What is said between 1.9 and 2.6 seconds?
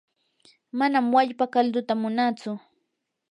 munaatsu.